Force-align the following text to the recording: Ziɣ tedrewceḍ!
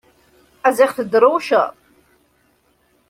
Ziɣ 0.75 0.91
tedrewceḍ! 0.93 1.69